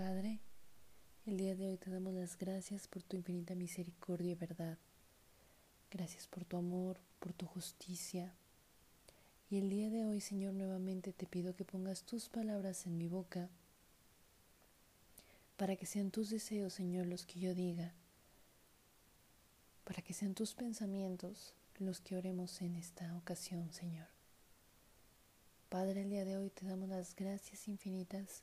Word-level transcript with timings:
Padre. 0.00 0.40
El 1.26 1.36
día 1.36 1.54
de 1.54 1.68
hoy 1.68 1.76
te 1.76 1.90
damos 1.90 2.14
las 2.14 2.38
gracias 2.38 2.88
por 2.88 3.02
tu 3.02 3.18
infinita 3.18 3.54
misericordia 3.54 4.32
y 4.32 4.34
verdad. 4.34 4.78
Gracias 5.90 6.26
por 6.26 6.46
tu 6.46 6.56
amor, 6.56 6.98
por 7.18 7.34
tu 7.34 7.44
justicia. 7.44 8.32
Y 9.50 9.58
el 9.58 9.68
día 9.68 9.90
de 9.90 10.06
hoy, 10.06 10.22
Señor, 10.22 10.54
nuevamente 10.54 11.12
te 11.12 11.26
pido 11.26 11.54
que 11.54 11.66
pongas 11.66 12.04
tus 12.04 12.30
palabras 12.30 12.86
en 12.86 12.96
mi 12.96 13.08
boca 13.08 13.50
para 15.58 15.76
que 15.76 15.84
sean 15.84 16.10
tus 16.10 16.30
deseos, 16.30 16.72
Señor, 16.72 17.04
los 17.04 17.26
que 17.26 17.38
yo 17.38 17.54
diga, 17.54 17.92
para 19.84 20.00
que 20.00 20.14
sean 20.14 20.32
tus 20.32 20.54
pensamientos 20.54 21.52
los 21.78 22.00
que 22.00 22.16
oremos 22.16 22.62
en 22.62 22.76
esta 22.76 23.14
ocasión, 23.18 23.70
Señor. 23.74 24.08
Padre, 25.68 26.00
el 26.00 26.08
día 26.08 26.24
de 26.24 26.38
hoy 26.38 26.48
te 26.48 26.64
damos 26.64 26.88
las 26.88 27.14
gracias 27.14 27.68
infinitas 27.68 28.42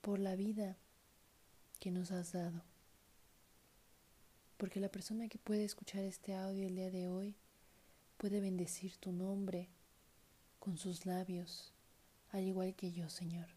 por 0.00 0.18
la 0.18 0.36
vida 0.36 0.76
que 1.78 1.90
nos 1.90 2.10
has 2.10 2.32
dado. 2.32 2.62
Porque 4.56 4.80
la 4.80 4.90
persona 4.90 5.28
que 5.28 5.38
puede 5.38 5.64
escuchar 5.64 6.04
este 6.04 6.34
audio 6.34 6.66
el 6.66 6.76
día 6.76 6.90
de 6.90 7.08
hoy 7.08 7.36
puede 8.16 8.40
bendecir 8.40 8.96
tu 8.96 9.12
nombre 9.12 9.68
con 10.58 10.76
sus 10.76 11.06
labios, 11.06 11.72
al 12.30 12.44
igual 12.44 12.74
que 12.74 12.92
yo, 12.92 13.08
Señor. 13.08 13.48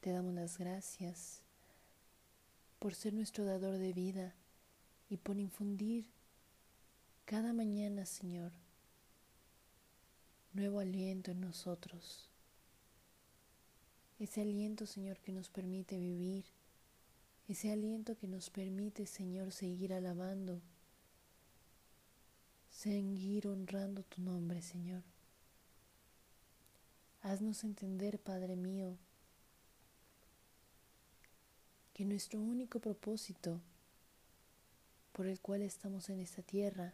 Te 0.00 0.12
damos 0.12 0.32
las 0.32 0.56
gracias 0.56 1.42
por 2.78 2.94
ser 2.94 3.12
nuestro 3.12 3.44
dador 3.44 3.76
de 3.76 3.92
vida 3.92 4.34
y 5.10 5.18
por 5.18 5.38
infundir 5.38 6.06
cada 7.26 7.52
mañana, 7.52 8.06
Señor, 8.06 8.52
nuevo 10.54 10.80
aliento 10.80 11.30
en 11.30 11.42
nosotros. 11.42 12.29
Ese 14.20 14.42
aliento, 14.42 14.86
Señor, 14.86 15.18
que 15.18 15.32
nos 15.32 15.48
permite 15.48 15.98
vivir. 15.98 16.44
Ese 17.48 17.72
aliento 17.72 18.16
que 18.18 18.28
nos 18.28 18.50
permite, 18.50 19.06
Señor, 19.06 19.50
seguir 19.50 19.94
alabando. 19.94 20.60
Seguir 22.70 23.48
honrando 23.48 24.02
tu 24.02 24.20
nombre, 24.20 24.60
Señor. 24.60 25.02
Haznos 27.22 27.64
entender, 27.64 28.18
Padre 28.18 28.56
mío, 28.56 28.96
que 31.94 32.04
nuestro 32.04 32.40
único 32.40 32.78
propósito 32.78 33.60
por 35.12 35.26
el 35.26 35.40
cual 35.40 35.62
estamos 35.62 36.08
en 36.10 36.20
esta 36.20 36.42
tierra 36.42 36.92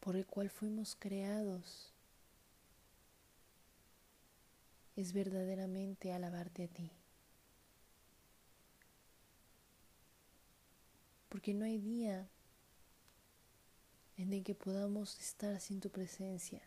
por 0.00 0.16
el 0.16 0.26
cual 0.26 0.50
fuimos 0.50 0.96
creados 0.98 1.92
es 5.00 5.12
verdaderamente 5.12 6.12
alabarte 6.12 6.64
a 6.64 6.68
ti. 6.68 6.90
Porque 11.28 11.54
no 11.54 11.64
hay 11.64 11.78
día 11.78 12.28
en 14.16 14.32
el 14.32 14.44
que 14.44 14.54
podamos 14.54 15.18
estar 15.18 15.60
sin 15.60 15.80
tu 15.80 15.90
presencia. 15.90 16.60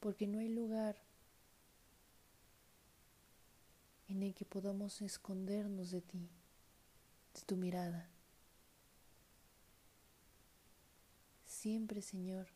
Porque 0.00 0.26
no 0.26 0.38
hay 0.38 0.48
lugar 0.48 0.96
en 4.08 4.22
el 4.22 4.34
que 4.34 4.44
podamos 4.44 5.02
escondernos 5.02 5.90
de 5.90 6.00
ti, 6.00 6.30
de 7.34 7.40
tu 7.42 7.56
mirada. 7.56 8.08
Siempre, 11.44 12.00
Señor, 12.00 12.46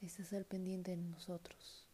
estás 0.00 0.32
al 0.32 0.44
pendiente 0.44 0.92
de 0.92 1.02
nosotros. 1.02 1.84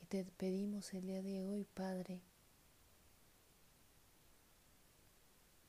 te 0.11 0.25
pedimos 0.25 0.93
el 0.93 1.03
día 1.03 1.21
de 1.21 1.41
hoy, 1.41 1.63
Padre, 1.63 2.19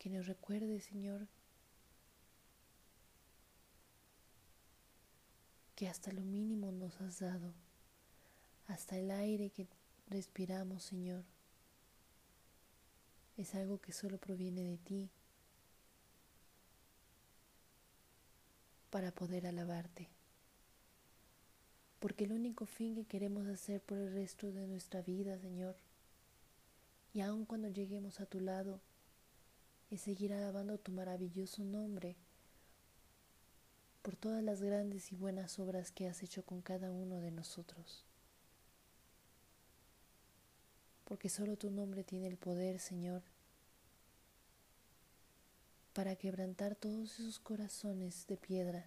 que 0.01 0.11
nos 0.11 0.27
recuerde, 0.27 0.81
Señor, 0.81 1.29
que 5.77 5.89
hasta 5.89 6.11
lo 6.11 6.23
mínimo 6.23 6.73
nos 6.73 7.01
has 7.01 7.21
dado, 7.21 7.55
hasta 8.67 8.99
el 8.99 9.13
aire 9.13 9.51
que 9.51 9.69
respiramos, 10.09 10.83
Señor, 10.83 11.23
es 13.37 13.55
algo 13.55 13.81
que 13.81 13.93
solo 13.93 14.19
proviene 14.19 14.65
de 14.65 14.79
ti 14.79 15.09
para 18.91 19.13
poder 19.13 19.47
alabarte. 19.47 20.09
Porque 22.03 22.25
el 22.25 22.33
único 22.33 22.67
fin 22.67 22.97
que 22.97 23.05
queremos 23.05 23.47
hacer 23.47 23.81
por 23.81 23.97
el 23.97 24.13
resto 24.13 24.51
de 24.51 24.67
nuestra 24.67 25.03
vida, 25.03 25.39
Señor, 25.39 25.77
y 27.15 27.21
aun 27.21 27.45
cuando 27.45 27.69
lleguemos 27.69 28.19
a 28.19 28.27
tu 28.27 28.41
lado, 28.41 28.81
es 29.89 30.01
seguir 30.01 30.33
alabando 30.35 30.79
tu 30.79 30.91
maravilloso 30.91 31.63
nombre 31.63 32.17
por 34.03 34.17
todas 34.17 34.43
las 34.43 34.61
grandes 34.61 35.13
y 35.13 35.15
buenas 35.15 35.61
obras 35.61 35.93
que 35.93 36.09
has 36.09 36.25
hecho 36.25 36.45
con 36.45 36.61
cada 36.61 36.91
uno 36.91 37.21
de 37.21 37.31
nosotros. 37.31 38.05
Porque 41.05 41.29
solo 41.29 41.57
tu 41.57 41.71
nombre 41.71 42.03
tiene 42.03 42.27
el 42.27 42.37
poder, 42.37 42.81
Señor, 42.81 43.23
para 45.93 46.17
quebrantar 46.17 46.75
todos 46.75 47.21
esos 47.21 47.39
corazones 47.39 48.27
de 48.27 48.37
piedra 48.37 48.87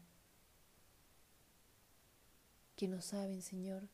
que 2.75 2.87
no 2.87 3.01
saben, 3.01 3.41
Señor, 3.41 3.87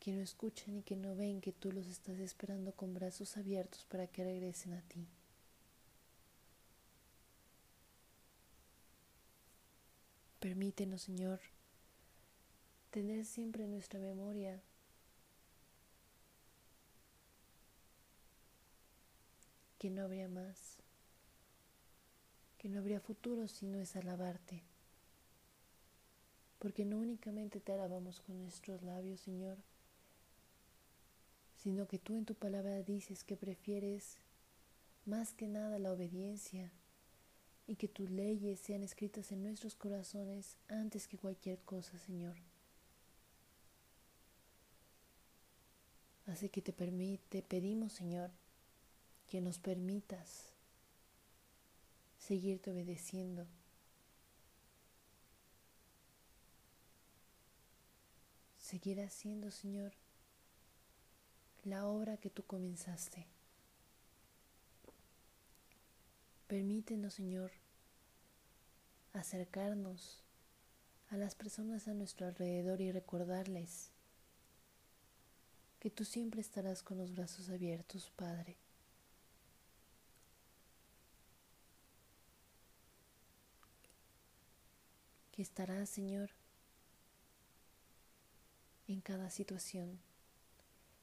que 0.00 0.12
no 0.12 0.20
escuchan 0.20 0.76
y 0.76 0.82
que 0.82 0.96
no 0.96 1.16
ven 1.16 1.40
que 1.40 1.52
tú 1.52 1.72
los 1.72 1.86
estás 1.86 2.18
esperando 2.18 2.72
con 2.72 2.94
brazos 2.94 3.36
abiertos 3.36 3.84
para 3.86 4.06
que 4.06 4.24
regresen 4.24 4.74
a 4.74 4.82
ti. 4.82 5.08
Permítenos, 10.40 11.02
Señor, 11.02 11.40
tener 12.90 13.24
siempre 13.24 13.64
en 13.64 13.72
nuestra 13.72 13.98
memoria 13.98 14.62
que 19.78 19.90
no 19.90 20.02
habría 20.02 20.28
más 20.28 20.76
que 22.58 22.68
no 22.68 22.78
habría 22.80 23.00
futuro 23.00 23.48
si 23.48 23.66
no 23.66 23.78
es 23.78 23.96
alabarte. 23.96 24.62
Porque 26.58 26.84
no 26.84 26.98
únicamente 26.98 27.60
te 27.60 27.72
alabamos 27.72 28.20
con 28.20 28.40
nuestros 28.42 28.82
labios, 28.82 29.20
Señor, 29.20 29.58
sino 31.54 31.86
que 31.86 31.98
tú 31.98 32.16
en 32.16 32.24
tu 32.24 32.34
palabra 32.34 32.82
dices 32.82 33.24
que 33.24 33.36
prefieres 33.36 34.18
más 35.04 35.32
que 35.34 35.48
nada 35.48 35.78
la 35.78 35.92
obediencia 35.92 36.72
y 37.66 37.76
que 37.76 37.88
tus 37.88 38.10
leyes 38.10 38.60
sean 38.60 38.82
escritas 38.82 39.32
en 39.32 39.42
nuestros 39.42 39.74
corazones 39.74 40.56
antes 40.68 41.08
que 41.08 41.18
cualquier 41.18 41.58
cosa, 41.60 41.98
Señor. 41.98 42.36
Así 46.26 46.48
que 46.48 46.60
te 46.60 46.72
permite, 46.72 47.42
pedimos, 47.42 47.92
Señor, 47.92 48.30
que 49.28 49.40
nos 49.40 49.58
permitas 49.58 50.52
seguirte 52.18 52.70
obedeciendo. 52.70 53.46
Seguir 58.66 59.00
haciendo, 59.00 59.52
Señor, 59.52 59.92
la 61.62 61.86
obra 61.86 62.16
que 62.16 62.30
tú 62.30 62.42
comenzaste. 62.42 63.24
Permítenos, 66.48 67.14
Señor, 67.14 67.52
acercarnos 69.12 70.20
a 71.10 71.16
las 71.16 71.36
personas 71.36 71.86
a 71.86 71.94
nuestro 71.94 72.26
alrededor 72.26 72.80
y 72.80 72.90
recordarles 72.90 73.92
que 75.78 75.88
tú 75.88 76.04
siempre 76.04 76.40
estarás 76.40 76.82
con 76.82 76.98
los 76.98 77.14
brazos 77.14 77.50
abiertos, 77.50 78.10
Padre. 78.16 78.56
que 85.30 85.42
estarás, 85.42 85.88
Señor, 85.88 86.30
en 88.88 89.00
cada 89.00 89.30
situación 89.30 89.98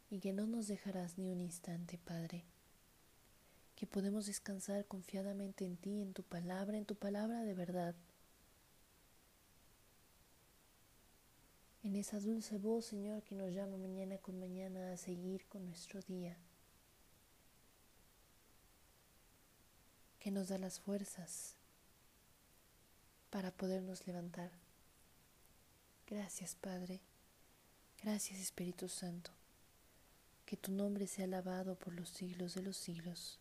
y 0.10 0.20
que 0.20 0.32
no 0.32 0.46
nos 0.46 0.68
dejarás 0.68 1.18
ni 1.18 1.30
un 1.30 1.42
instante, 1.42 1.98
Padre. 1.98 2.44
Que 3.76 3.88
podemos 3.88 4.28
descansar 4.28 4.86
confiadamente 4.86 5.66
en 5.66 5.78
ti, 5.78 6.02
en 6.02 6.14
tu 6.14 6.24
palabra, 6.24 6.78
en 6.78 6.86
tu 6.86 6.96
palabra 6.96 7.42
de 7.42 7.54
verdad. 7.54 7.96
En 11.84 11.96
esa 11.96 12.20
dulce 12.20 12.58
voz, 12.58 12.86
Señor, 12.86 13.24
que 13.24 13.36
nos 13.36 13.52
llama 13.52 13.76
mañana 13.78 14.18
con 14.20 14.40
mañana 14.40 14.94
a 14.94 14.98
seguir 14.98 15.46
con 15.48 15.66
nuestro 15.66 16.00
día. 16.02 16.38
Que 20.20 20.32
nos 20.32 20.48
da 20.48 20.58
las 20.58 20.80
fuerzas 20.80 21.56
para 23.32 23.52
podernos 23.52 24.06
levantar. 24.06 24.52
Gracias, 26.08 26.56
Padre. 26.56 27.02
Gracias 28.04 28.42
Espíritu 28.42 28.90
Santo. 28.90 29.32
Que 30.46 30.58
tu 30.58 30.74
nombre 30.74 31.08
sea 31.08 31.24
alabado 31.24 31.76
por 31.76 31.94
los 31.94 32.10
siglos 32.10 32.54
de 32.54 32.62
los 32.62 32.76
siglos. 32.76 33.40